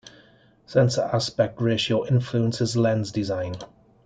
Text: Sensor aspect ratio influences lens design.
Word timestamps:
Sensor 0.65 1.03
aspect 1.13 1.61
ratio 1.61 2.07
influences 2.07 2.75
lens 2.75 3.11
design. 3.11 3.53